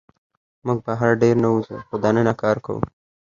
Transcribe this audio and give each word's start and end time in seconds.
موږ 0.65 0.79
بهر 0.85 1.11
ډېر 1.21 1.35
نه 1.43 1.49
وځو، 1.53 1.77
خو 1.87 1.95
دننه 2.03 2.33
کار 2.41 2.57
کوو. 2.65 2.81